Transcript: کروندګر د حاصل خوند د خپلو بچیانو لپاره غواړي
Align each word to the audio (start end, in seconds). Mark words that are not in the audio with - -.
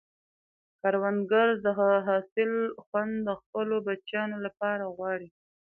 کروندګر 0.81 1.47
د 1.65 1.67
حاصل 2.07 2.51
خوند 2.85 3.13
د 3.27 3.29
خپلو 3.41 3.75
بچیانو 3.87 4.37
لپاره 4.45 4.83
غواړي 4.95 5.29